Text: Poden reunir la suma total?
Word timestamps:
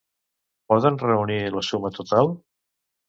Poden 0.71 0.97
reunir 1.03 1.37
la 1.57 1.65
suma 1.69 1.95
total? 1.99 2.33